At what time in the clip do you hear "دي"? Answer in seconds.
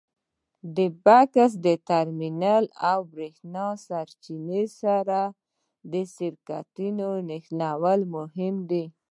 8.69-8.85